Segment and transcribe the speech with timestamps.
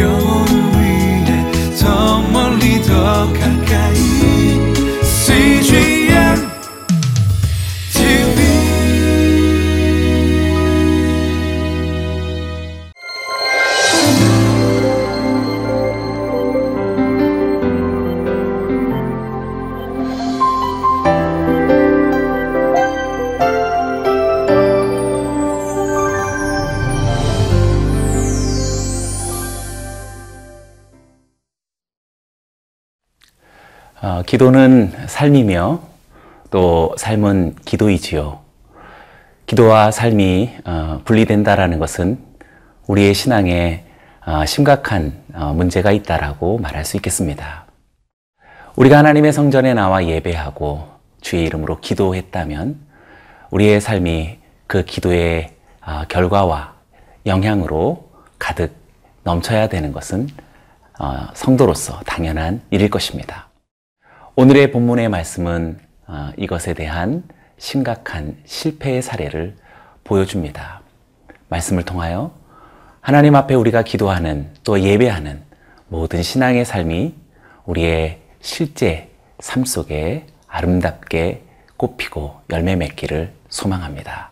[0.00, 0.31] 영
[34.32, 35.82] 기도는 삶이며
[36.50, 38.40] 또 삶은 기도이지요.
[39.44, 42.18] 기도와 삶이 어, 분리된다라는 것은
[42.86, 43.84] 우리의 신앙에
[44.24, 47.66] 어, 심각한 어, 문제가 있다라고 말할 수 있겠습니다.
[48.76, 50.88] 우리가 하나님의 성전에 나와 예배하고
[51.20, 52.80] 주의 이름으로 기도했다면
[53.50, 55.50] 우리의 삶이 그 기도의
[55.84, 56.72] 어, 결과와
[57.26, 58.08] 영향으로
[58.38, 58.72] 가득
[59.24, 60.26] 넘쳐야 되는 것은
[60.98, 63.51] 어, 성도로서 당연한 일일 것입니다.
[64.34, 67.22] 오늘의 본문의 말씀은 어, 이것에 대한
[67.58, 69.56] 심각한 실패의 사례를
[70.04, 70.80] 보여줍니다.
[71.50, 72.32] 말씀을 통하여
[73.02, 75.42] 하나님 앞에 우리가 기도하는 또 예배하는
[75.88, 77.14] 모든 신앙의 삶이
[77.66, 81.42] 우리의 실제 삶 속에 아름답게
[81.76, 84.31] 꽃피고 열매 맺기를 소망합니다.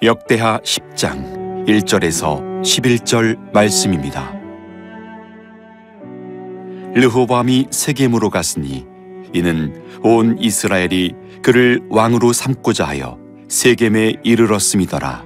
[0.00, 4.32] 역대하 10장 1절에서 11절 말씀입니다.
[6.94, 8.86] 르호밤이 세겜으로 갔으니
[9.32, 13.18] 이는 온 이스라엘이 그를 왕으로 삼고자 하여
[13.48, 15.24] 세겜에 이르렀음이더라.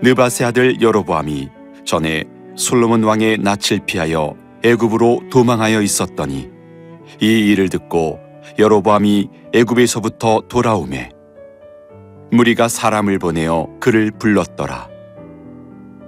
[0.00, 1.50] 느바세 아들 여로보암이
[1.84, 6.48] 전에 솔로몬 왕의 낯을 피하여 애굽으로 도망하여 있었더니
[7.20, 8.20] 이 일을 듣고
[8.58, 11.10] 여로보암이 애굽에서부터 돌아오매
[12.30, 14.88] 무리가 사람을 보내어 그를 불렀더라.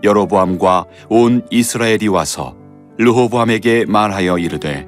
[0.03, 2.57] 여로보암과 온 이스라엘이 와서
[2.99, 4.87] 르호보암에게 말하여 이르되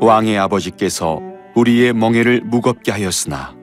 [0.00, 1.20] 왕의 아버지께서
[1.54, 3.56] 우리의 멍에를 무겁게 하였으나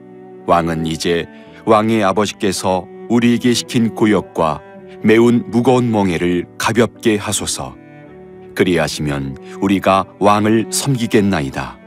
[0.46, 1.26] 왕은 이제
[1.64, 4.60] 왕의 아버지께서 우리에게 시킨 고역과
[5.02, 7.76] 매운 무거운 멍에를 가볍게 하소서.
[8.54, 11.78] 그리하시면 우리가 왕을 섬기겠나이다.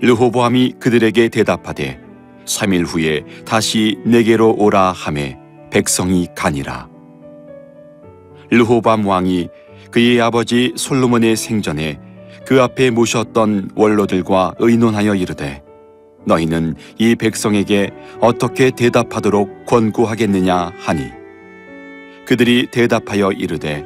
[0.00, 2.05] 르호보암이 그들에게 대답하되
[2.46, 5.36] 3일 후에 다시 내게로 오라 하매
[5.70, 6.88] 백성이 가니라.
[8.50, 9.48] 르호밤 왕이
[9.90, 11.98] 그의 아버지 솔로몬의 생전에
[12.46, 15.62] 그 앞에 모셨던 원로들과 의논하여 이르되
[16.24, 17.90] 너희는 이 백성에게
[18.20, 21.10] 어떻게 대답하도록 권고하겠느냐 하니
[22.24, 23.84] 그들이 대답하여 이르되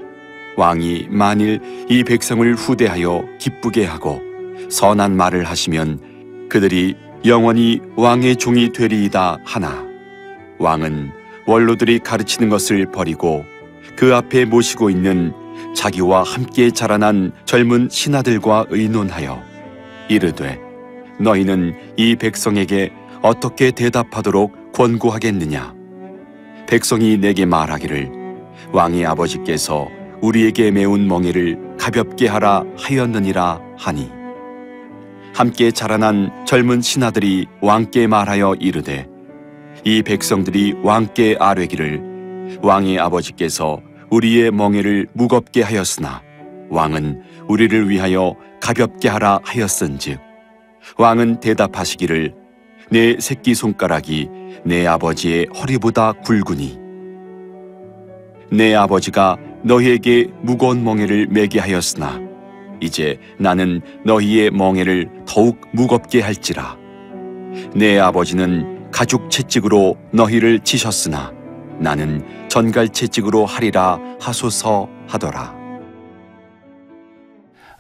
[0.57, 4.21] 왕이 만일 이 백성을 후대하여 기쁘게 하고
[4.69, 9.85] 선한 말을 하시면 그들이 영원히 왕의 종이 되리이다 하나.
[10.59, 11.11] 왕은
[11.47, 13.45] 원로들이 가르치는 것을 버리고
[13.95, 15.33] 그 앞에 모시고 있는
[15.77, 19.43] 자기와 함께 자라난 젊은 신하들과 의논하여
[20.09, 20.59] 이르되
[21.19, 25.75] 너희는 이 백성에게 어떻게 대답하도록 권고하겠느냐?
[26.67, 28.11] 백성이 내게 말하기를
[28.73, 29.89] 왕의 아버지께서
[30.23, 34.20] 우리에게 매운 멍에를 가볍게 하라 하였느니라 하니
[35.35, 39.07] 함께 자라난 젊은 신하들이 왕께 말하여 이르되
[39.85, 43.81] 이 백성들이 왕께 아뢰기를 왕의 아버지께서
[44.11, 46.23] 우리의 멍에를 무겁게 하였으나
[46.69, 50.21] 왕은 우리를 위하여 가볍게 하라 하였은즉
[50.99, 52.35] 왕은 대답하시기를
[52.91, 54.29] 내 새끼 손가락이
[54.65, 56.79] 내 아버지의 허리보다 굵으니
[58.51, 62.30] 내 아버지가 너희에게 무거운 멍에를 매게 하였으나
[62.81, 66.77] 이제 나는 너희의 멍에를 더욱 무겁게 할지라.
[67.75, 71.33] 내 아버지는 가죽 채찍으로 너희를 치셨으나
[71.79, 75.55] 나는 전갈 채찍으로 하리라 하소서 하더라.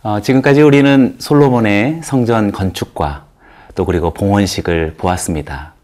[0.02, 3.26] 어, 지금까지 우리는 솔로몬의 성전 건축과
[3.74, 5.74] 또 그리고 봉헌식을 보았습니다.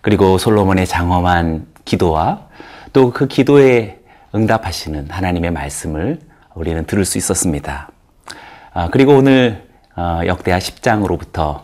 [0.00, 2.46] 그리고 솔로몬의 장엄한 기도와
[2.92, 3.98] 또 그 기도에
[4.34, 6.20] 응답하시는 하나님의 말씀을
[6.54, 7.88] 우리는 들을 수 있었습니다.
[8.78, 11.62] 아, 그리고 오늘 어, 역대하 10장으로부터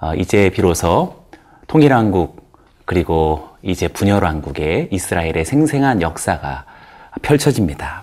[0.00, 1.22] 어, 이제 비로소
[1.68, 2.44] 통일왕국
[2.84, 6.64] 그리고 이제 분열왕국의 이스라엘의 생생한 역사가
[7.22, 8.02] 펼쳐집니다.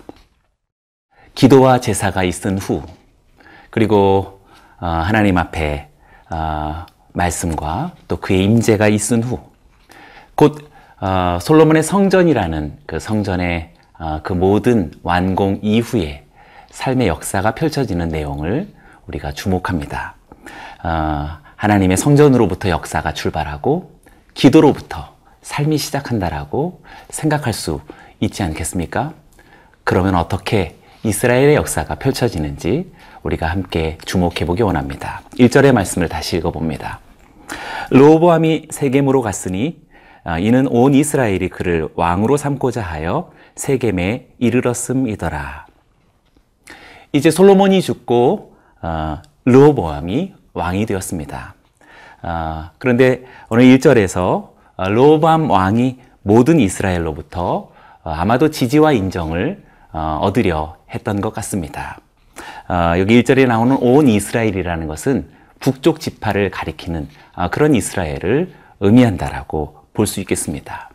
[1.34, 2.82] 기도와 제사가 있은 후
[3.68, 4.40] 그리고
[4.80, 5.90] 어, 하나님 앞에
[7.12, 9.40] 말씀과 또 그의 임재가 있은 후
[10.36, 10.70] 곧
[11.42, 13.74] 솔로몬의 성전이라는 그 성전의
[14.22, 16.23] 그 모든 완공 이후에
[16.74, 18.68] 삶의 역사가 펼쳐지는 내용을
[19.06, 20.16] 우리가 주목합니다.
[20.82, 23.92] 어, 하나님의 성전으로부터 역사가 출발하고
[24.34, 27.80] 기도로부터 삶이 시작한다라고 생각할 수
[28.18, 29.14] 있지 않겠습니까?
[29.84, 32.92] 그러면 어떻게 이스라엘의 역사가 펼쳐지는지
[33.22, 35.22] 우리가 함께 주목해 보기 원합니다.
[35.38, 36.98] 1절의 말씀을 다시 읽어 봅니다.
[37.90, 39.80] 로보암이 세겜으로 갔으니
[40.24, 45.66] 아, 이는 온 이스라엘이 그를 왕으로 삼고자 하여 세겜에 이르렀음이더라.
[47.14, 51.54] 이제 솔로몬이 죽고 어, 르호보암이 왕이 되었습니다.
[52.22, 57.70] 어, 그런데 오늘 1절에서 어, 르호보암 왕이 모든 이스라엘로부터
[58.02, 59.62] 어, 아마도 지지와 인정을
[59.92, 61.98] 어, 얻으려 했던 것 같습니다.
[62.68, 65.28] 어, 여기 1절에 나오는 온 이스라엘이라는 것은
[65.60, 70.90] 북쪽 지파를 가리키는 어, 그런 이스라엘을 의미한다라고 볼 수 있겠습니다.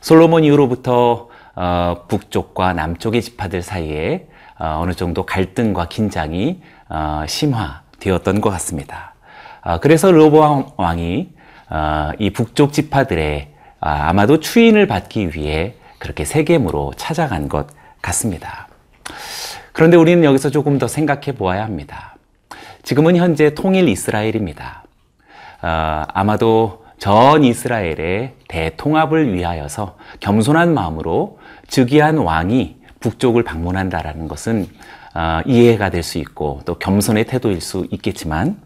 [0.00, 1.26] 솔로몬 이후로부터
[1.56, 4.28] 어, 북쪽과 남쪽의 지파들 사이에
[4.58, 9.14] 어, 어느 정도 갈등과 긴장이 어, 심화되었던 것 같습니다.
[9.62, 11.30] 어, 그래서 르호보암 왕이
[11.70, 17.68] 어, 이 북쪽 지파들의 아, 아마도 추인을 받기 위해 그렇게 세겜으로 찾아간 것
[18.02, 18.68] 같습니다.
[19.72, 22.16] 그런데 우리는 여기서 조금 더 생각해 보아야 합니다.
[22.82, 24.84] 지금은 현재 통일 이스라엘입니다.
[25.62, 31.38] 어, 아마도 전 이스라엘의 대통합을 위하여서 겸손한 마음으로
[31.68, 34.66] 즉위한 왕이 북쪽을 방문한다라는 것은
[35.14, 38.60] 어, 이해가 될 수 있고 또 겸손의 태도일 수 있겠지만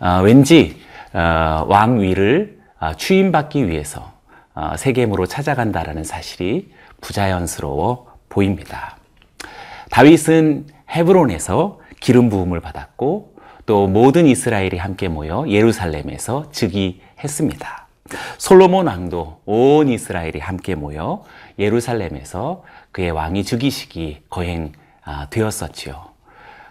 [0.00, 0.80] 어, 왠지
[1.12, 4.12] 어, 왕위를 어, 취임받기 위해서
[4.54, 6.70] 어, 세겜으로 찾아간다라는 사실이
[7.00, 8.96] 부자연스러워 보입니다.
[9.90, 13.34] 다윗은 헤브론에서 기름 부음을 받았고
[13.66, 17.86] 또 모든 이스라엘이 함께 모여 예루살렘에서 즉위했습니다.
[18.36, 21.22] 솔로몬 왕도 온 이스라엘이 함께 모여
[21.58, 22.62] 예루살렘에서
[22.94, 26.10] 그의 왕위 즉위식이 거행되었었지요.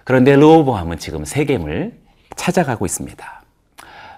[0.05, 1.99] 그런데 르호보암은 지금 세겜을
[2.37, 3.43] 찾아가고 있습니다.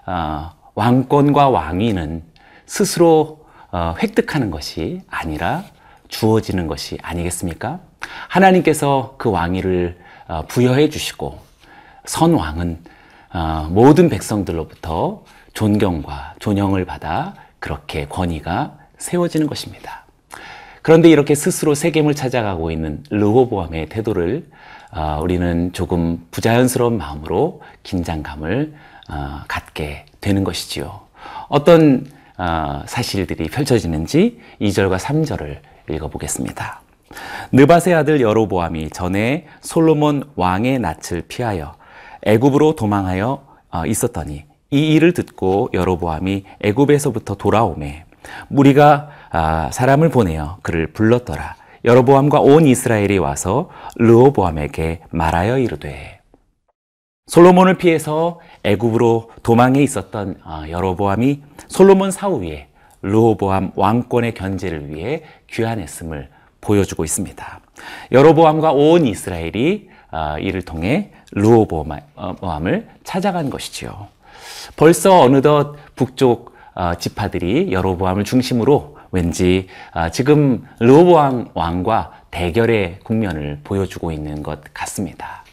[0.06, 2.22] 어, 왕권과 왕위는
[2.64, 5.64] 스스로 어, 획득하는 것이 아니라
[6.06, 7.80] 주어지는 것이 아니겠습니까?
[8.28, 9.98] 하나님께서 그 왕위를
[10.28, 11.40] 어, 부여해 주시고
[12.04, 12.84] 선왕은
[13.34, 15.24] 어, 모든 백성들로부터
[15.54, 20.05] 존경과 존영을 받아 그렇게 권위가 세워지는 것입니다.
[20.86, 24.44] 그런데 이렇게 스스로 세겜을 찾아가고 있는 르호보암의 태도를
[24.92, 28.72] 어, 우리는 조금 부자연스러운 마음으로 긴장감을
[29.10, 31.00] 어, 갖게 되는 것이지요.
[31.48, 32.06] 어떤
[32.38, 35.58] 어, 사실들이 펼쳐지는지 2절과 3절을
[35.90, 36.80] 읽어보겠습니다.
[37.50, 41.74] 느바세 아들 여로보암이 전에 솔로몬 왕의 낯을 피하여
[42.22, 48.04] 애굽으로 도망하여 어, 있었더니 이 일을 듣고 여로보암이 애굽에서부터 돌아오매
[48.46, 51.56] 무리가 아, 사람을 보내어 그를 불렀더라.
[51.84, 56.20] 여로보암과 온 이스라엘이 와서 르호보암에게 말하여 이르되
[57.26, 62.68] 솔로몬을 피해서 애굽으로 도망해 있었던 아, 여로보암이 솔로몬 사후에
[63.02, 66.28] 르호보암 왕권의 견제를 위해 귀환했음을
[66.60, 67.60] 보여주고 있습니다.
[68.12, 74.08] 여로보암과 온 이스라엘이 아, 이를 통해 르호보암을 찾아간 것이지요.
[74.76, 84.12] 벌써 어느덧 북쪽 어, 지파들이 여로보암을 중심으로 왠지 아, 지금 르호보암 왕과 대결의 국면을 보여주고
[84.12, 85.44] 있는 것 같습니다.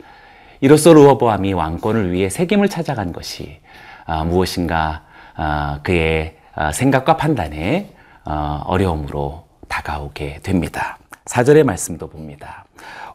[0.62, 3.60] 이로써 르호보암이 왕권을 위해 세겜을 찾아간 것이
[4.06, 5.04] 아, 무엇인가
[5.36, 6.38] 아, 그의
[6.74, 7.94] 생각과 판단에
[8.26, 10.98] 어, 어려움으로 다가오게 됩니다.
[11.26, 12.63] 4절의 말씀도 봅니다.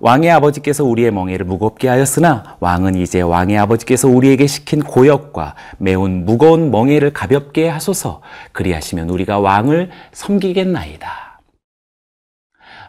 [0.01, 6.71] 왕의 아버지께서 우리의 멍에를 무겁게 하였으나 왕은 이제 왕의 아버지께서 우리에게 시킨 고역과 매운 무거운
[6.71, 8.23] 멍에를 가볍게 하소서
[8.53, 11.41] 그리하시면 우리가 왕을 섬기겠나이다.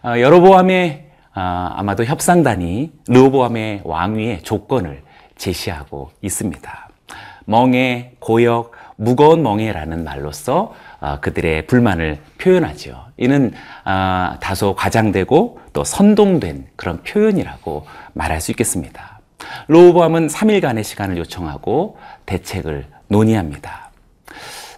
[0.03, 5.03] 어, 여로보암의 어, 아마도 협상단이 르호보암의 왕위의 조건을
[5.37, 6.89] 제시하고 있습니다.
[7.45, 10.73] 멍에, 고역, 무거운 멍에라는 말로써 어,
[11.21, 13.05] 그들의 불만을 표현하죠.
[13.17, 13.53] 이는
[13.85, 19.19] 어, 다소 과장되고 또 선동된 그런 표현이라고 말할 수 있겠습니다.
[19.67, 23.91] 로보암은 3일간의 시간을 요청하고 대책을 논의합니다.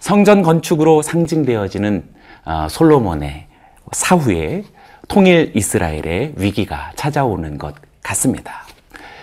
[0.00, 2.04] 성전 건축으로 상징되어지는
[2.44, 3.46] 어, 솔로몬의
[3.92, 4.64] 사후에
[5.08, 8.64] 통일 이스라엘의 위기가 찾아오는 것 같습니다.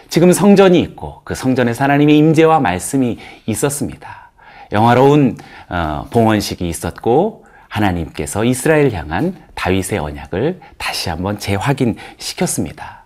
[0.09, 4.28] 지금 성전이 있고 그 성전에 하나님의 임재와 말씀이 있었습니다.
[4.71, 5.37] 영화로운
[5.69, 13.03] 어, 봉헌식이 있었고 하나님께서 이스라엘 향한 다윗의 언약을 다시 한번 재확인시켰습니다.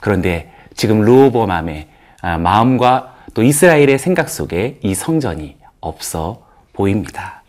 [0.00, 1.88] 그런데 지금 르호보암의
[2.22, 7.42] 아, 마음과 또 이스라엘의 생각 속에 이 성전이 없어 보입니다.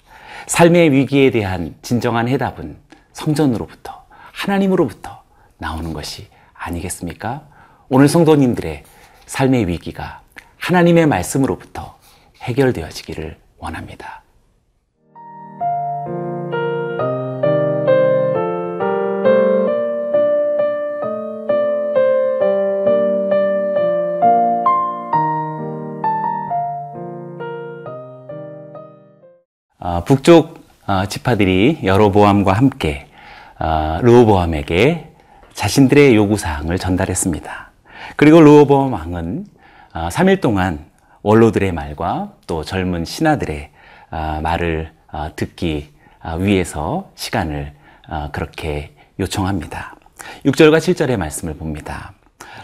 [0.47, 2.77] 삶의 위기에 대한 진정한 해답은
[3.13, 5.23] 성전으로부터 하나님으로부터
[5.57, 7.43] 나오는 것이 아니겠습니까?
[7.89, 8.83] 오늘 성도님들의
[9.25, 10.21] 삶의 위기가
[10.57, 11.97] 하나님의 말씀으로부터
[12.41, 14.23] 해결되어지기를 원합니다.
[29.79, 33.07] 아, 북쪽 아, 지파들이 여로보암과 함께
[33.57, 35.13] 아, 르호보암에게
[35.53, 37.71] 자신들의 요구 사항을 전달했습니다.
[38.15, 39.45] 그리고 르호보암 왕은
[39.93, 40.86] 3일 동안
[41.27, 43.69] 원로들의 말과 또 젊은 신하들의
[44.41, 44.93] 말을
[45.35, 45.91] 듣기
[46.39, 47.73] 위해서 시간을
[48.31, 49.97] 그렇게 요청합니다.
[50.45, 52.13] 6절과 7절의 말씀을 봅니다.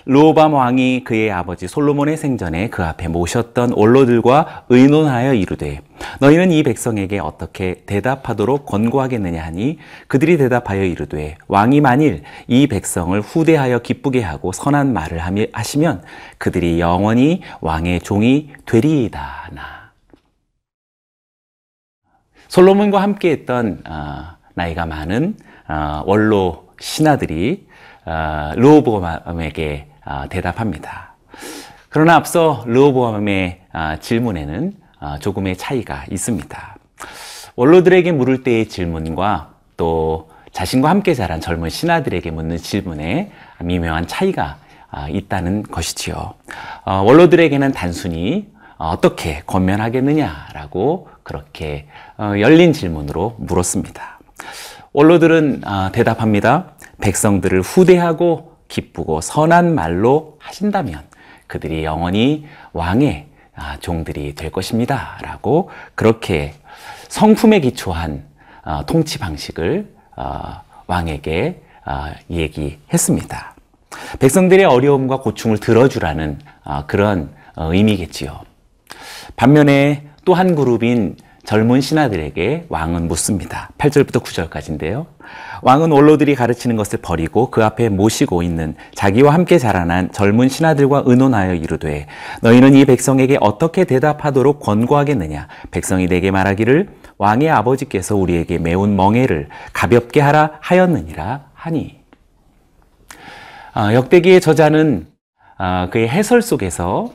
[0.05, 5.81] 로밤 왕이 그의 아버지 솔로몬의 생전에 그 앞에 모셨던 원로들과 의논하여 이르되
[6.19, 13.79] 너희는 이 백성에게 어떻게 대답하도록 권고하겠느냐 하니 그들이 대답하여 이르되 왕이 만일 이 백성을 후대하여
[13.79, 15.19] 기쁘게 하고 선한 말을
[15.53, 16.03] 하시면
[16.38, 19.91] 그들이 영원히 왕의 종이 되리이다 나.
[22.47, 25.35] 솔로몬과 함께했던 어, 나이가 많은
[25.67, 27.73] 어, 원로 신하들이 어,
[28.05, 31.15] 르호보암에게 아, 대답합니다.
[31.89, 36.75] 그러나 앞서 르호보암의 아, 질문에는 아, 조금의 차이가 있습니다.
[37.55, 44.57] 원로들에게 물을 때의 질문과 또 자신과 함께 자란 젊은 신하들에게 묻는 질문에 미묘한 차이가
[45.10, 46.36] 있다는 것이지요.
[46.86, 54.19] 어, 원로들에게는 단순히 어떻게 권면하겠느냐라고 그렇게 어, 열린 질문으로 물었습니다.
[54.93, 56.74] 원로들은 대답합니다.
[57.03, 61.01] 백성들을 후대하고 기쁘고 선한 말로 하신다면
[61.48, 65.17] 그들이 영원히 왕의 아, 종들이 될 것입니다.
[65.22, 66.53] 라고 그렇게
[67.10, 68.24] 성품에 기초한
[68.63, 73.53] 어, 통치 방식을 어, 왕에게 어, 얘기했습니다.
[74.19, 76.39] 백성들의 어려움과 고충을 들어주라는
[76.88, 78.41] 그런 의미겠지요.
[79.36, 83.69] 반면에 또 한 그룹인 젊은 신하들에게 왕은 묻습니다.
[83.77, 85.07] 8절부터 9절까지인데요.
[85.62, 91.53] 왕은 원로들이 가르치는 것을 버리고 그 앞에 모시고 있는 자기와 함께 자라난 젊은 신하들과 의논하여
[91.55, 92.07] 이르되
[92.41, 100.21] 너희는 이 백성에게 어떻게 대답하도록 권고하겠느냐 백성이 내게 말하기를 왕의 아버지께서 우리에게 매운 멍해를 가볍게
[100.21, 102.00] 하라 하였느니라 하니
[103.73, 105.07] 아, 역대기의 저자는
[105.57, 107.13] 아, 그의 해설 속에서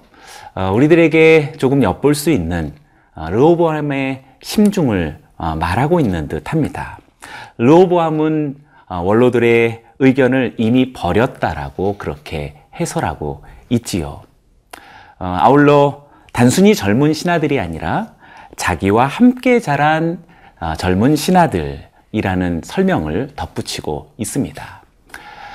[0.54, 2.87] 아, 우리들에게 조금 엿볼 수 있는 아,
[3.26, 6.98] 르호보암의 심중을 아, 말하고 있는 듯합니다.
[7.58, 8.56] 르호보암은
[8.88, 14.22] 어, 원로들의 의견을 이미 버렸다라고 그렇게 해설하고 있지요.
[15.18, 18.14] 어, 아울러 단순히 젊은 신하들이 아니라
[18.56, 20.22] 자기와 함께 자란
[20.60, 24.82] 어, 젊은 신하들이라는 설명을 덧붙이고 있습니다.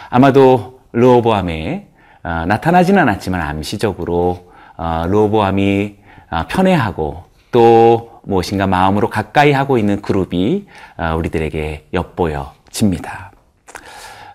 [0.10, 1.88] 아마도 르호보암에
[2.22, 5.96] 나타나지는 않았지만 암시적으로 르호보암이
[6.48, 10.66] 편애하고 또 무엇인가 마음으로 가까이 하고 있는 그룹이
[10.98, 13.32] 어, 우리들에게 엿보여집니다.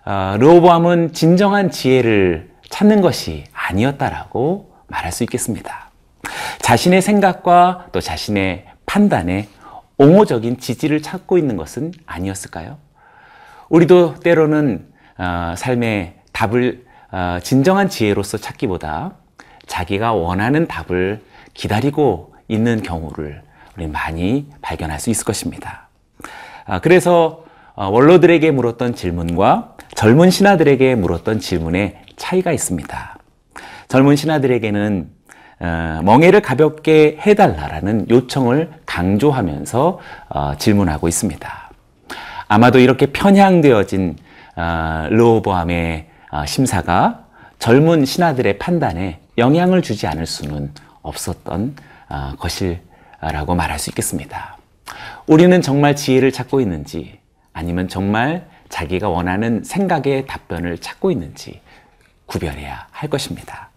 [0.05, 5.91] 어, 르호보암은 진정한 지혜를 찾는 것이 아니었다라고 말할 수 있겠습니다.
[6.59, 9.49] 자신의 생각과 또 자신의 판단에
[9.97, 12.77] 옹호적인 지지를 찾고 있는 것은 아니었을까요?
[13.67, 16.85] 우리도 때로는 어, 삶의 답을
[17.41, 19.15] 진정한 지혜로서 찾기보다
[19.65, 21.21] 자기가 원하는 답을
[21.53, 23.41] 기다리고 있는 경우를
[23.77, 25.87] 우리 많이 발견할 수 있을 것입니다.
[26.65, 33.17] 아, 그래서 어, 원로들에게 물었던 질문과 젊은 신하들에게 물었던 질문에 차이가 있습니다.
[33.87, 35.09] 젊은 신하들에게는
[35.61, 41.69] 어, 멍해를 가볍게 해달라라는 요청을 강조하면서 어, 질문하고 있습니다.
[42.49, 44.17] 아마도 이렇게 편향되어진
[45.11, 46.09] 르호보암의
[46.47, 47.25] 심사가
[47.59, 50.71] 젊은 신하들의 판단에 영향을 주지 않을 수는
[51.03, 51.75] 없었던
[52.37, 52.81] 것일
[53.21, 54.57] 라고 말할 수 있겠습니다.
[55.27, 57.19] 우리는 정말 지혜를 찾고 있는지
[57.53, 61.61] 아니면 정말 자기가 원하는 생각의 답변을 찾고 있는지
[62.25, 63.69] 구별해야 할 것입니다.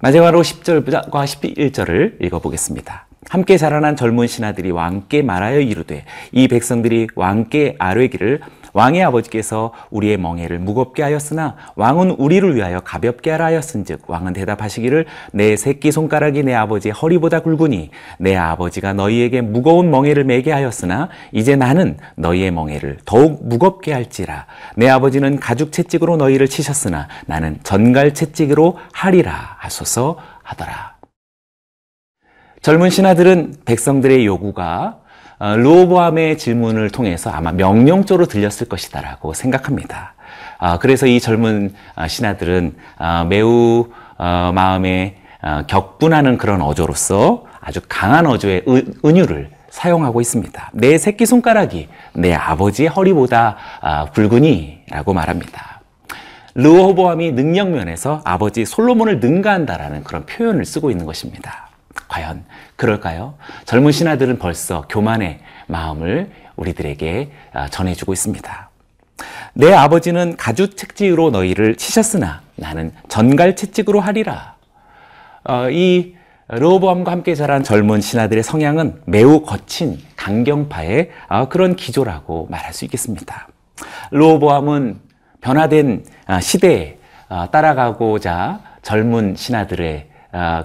[0.00, 3.06] 마지막으로 10절과 11절을 읽어보겠습니다.
[3.28, 8.40] 함께 자라난 젊은 신하들이 왕께 말하여 이르되 이 백성들이 왕께 아뢰기를
[8.72, 15.56] 왕의 아버지께서 우리의 멍해를 무겁게 하였으나 왕은 우리를 위하여 가볍게 하라 하였은즉 왕은 대답하시기를 내
[15.56, 21.98] 새끼 손가락이 내 아버지의 허리보다 굵으니 내 아버지가 너희에게 무거운 멍해를 매게 하였으나 이제 나는
[22.16, 29.56] 너희의 멍해를 더욱 무겁게 할지라 내 아버지는 가죽 채찍으로 너희를 치셨으나 나는 전갈 채찍으로 하리라
[29.58, 30.96] 하소서 하더라.
[32.62, 35.01] 젊은 신하들은 백성들의 요구가
[35.42, 40.14] 어, 르호보암의 질문을 통해서 아마 명령조로 들렸을 것이다라고 생각합니다.
[40.58, 45.16] 아, 그래서 이 젊은 아, 신하들은 아, 매우 어, 마음에
[45.66, 50.70] 격분하는 그런 어조로서 아주 강한 어조의 은- 은유를 사용하고 있습니다.
[50.74, 55.80] 내 새끼 손가락이 내 아버지의 허리보다 아, 굵으니라고 말합니다.
[56.54, 61.61] 르호보암이 능력 면에서 아버지 솔로몬을 능가한다라는 그런 표현을 쓰고 있는 것입니다.
[62.12, 62.44] 과연
[62.76, 63.34] 그럴까요?
[63.64, 68.70] 젊은 신하들은 벌써 교만의 마음을 우리들에게 아, 전해주고 있습니다.
[69.54, 74.56] 내 아버지는 가주 채찍으로 너희를 치셨으나 나는 전갈 채찍으로 하리라.
[75.44, 76.14] 어, 이
[76.48, 83.48] 르호보암과 함께 자란 젊은 신하들의 성향은 매우 거친 강경파의 어, 그런 기조라고 말할 수 있겠습니다.
[84.10, 85.00] 르호보암은
[85.40, 86.98] 변화된 아, 시대에
[87.30, 90.11] 아, 따라가고자 젊은 신하들의 아,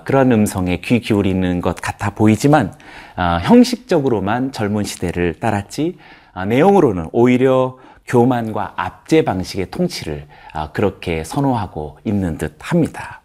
[0.06, 2.74] 그런 음성에 귀 기울이는 것 같아 보이지만
[3.16, 5.98] 아, 형식적으로만 젊은 시대를 따랐지
[6.34, 13.22] 아, 내용으로는 오히려 교만과 압제 방식의 통치를 아, 그렇게 선호하고 있는 듯 합니다.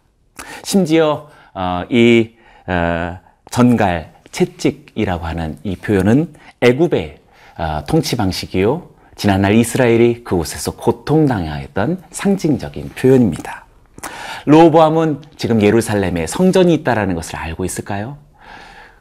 [0.63, 2.31] 심지어 어, 이
[2.67, 3.17] 어,
[3.49, 7.19] 전갈 채찍이라고 하는 이 표현은 애굽의
[7.57, 13.65] 어, 통치 방식이요 지난날 이스라엘이 그곳에서 고통당하였던 상징적인 표현입니다.
[14.45, 18.17] 로보암은 지금 예루살렘에 성전이 있다라는 것을 알고 있을까요?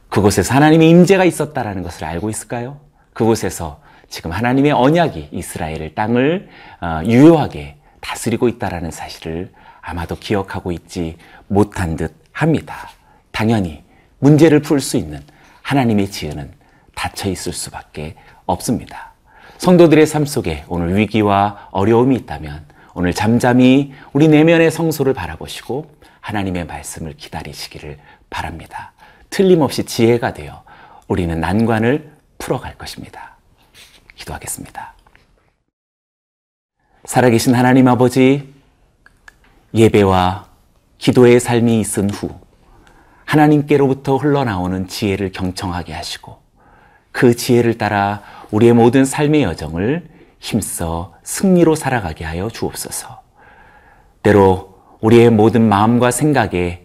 [0.09, 2.81] 그곳에서 하나님의 임재가 있었다라는 것을 알고 있을까요?
[3.13, 6.49] 그곳에서 지금 하나님의 언약이 이스라엘 땅을
[6.81, 11.17] 어, 유효하게 다스리고 있다라는 사실을 아마도 기억하고 있지
[11.49, 12.91] 못한 듯 합니다.
[13.31, 13.83] 당연히
[14.19, 15.21] 문제를 풀 수 있는
[15.63, 16.53] 하나님의 지혜는
[16.95, 18.15] 닫혀 있을 수밖에
[18.47, 19.13] 없습니다.
[19.59, 27.15] 성도들의 삶 속에 오늘 위기와 어려움이 있다면 오늘 잠잠히 우리 내면의 성소를 바라보시고 하나님의 말씀을
[27.17, 27.99] 기다리시기를
[28.31, 28.93] 바랍니다.
[29.31, 30.63] 틀림없이 지혜가 되어
[31.09, 33.37] 우리는 난관을 풀어갈 것입니다.
[34.15, 34.95] 기도하겠습니다.
[37.05, 38.53] 살아계신 하나님 아버지,
[39.75, 40.47] 예배와
[40.99, 42.31] 기도의 삶이 있은 후
[43.25, 46.39] 하나님께로부터 흘러나오는 지혜를 경청하게 하시고
[47.11, 50.12] 그 지혜를 따라 우리의 모든 삶의 여정을
[50.43, 53.23] 힘써 승리로 살아가게 하여 주옵소서.
[54.23, 56.83] 때로 우리의 모든 마음과 생각에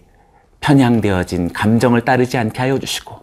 [0.62, 3.16] 편향되어진 감정을 따르지 않게 하여 주시고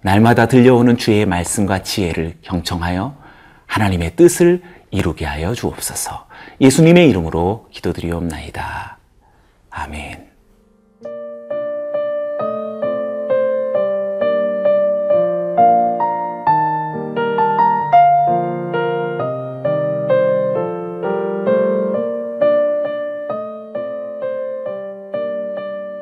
[0.00, 3.16] 날마다 들려오는 주의 말씀과 지혜를 경청하여
[3.66, 6.26] 하나님의 뜻을 이루게 하여 주옵소서.
[6.60, 8.98] 예수님의 이름으로 기도드리옵나이다.
[9.70, 10.31] 아멘.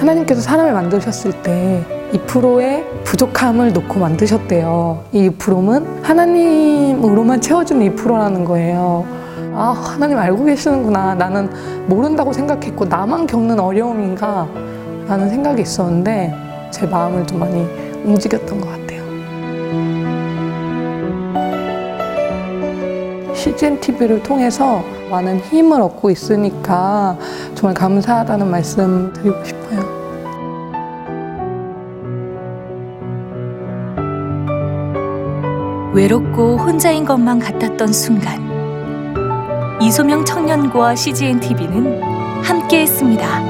[0.00, 5.04] 하나님께서 사람을 만드셨을 때 2%의 부족함을 놓고 만드셨대요.
[5.12, 9.04] 이 2%는 하나님으로만 채워주는 2%라는 거예요.
[9.54, 11.14] 아, 하나님 알고 계시는구나.
[11.16, 11.50] 나는
[11.86, 14.48] 모른다고 생각했고, 나만 겪는 어려움인가?
[15.06, 16.34] 라는 생각이 있었는데,
[16.70, 17.66] 제 마음을 좀 많이
[18.04, 19.00] 움직였던 것 같아요.
[23.34, 27.16] CGN TV를 통해서 많은 힘을 얻고 있으니까
[27.54, 30.00] 정말 감사하다는 말씀 드리고 싶어요.
[35.92, 38.48] 외롭고 혼자인 것만 같았던 순간
[39.82, 42.00] 이소명 청년과 CGN TV는
[42.42, 43.49] 함께했습니다.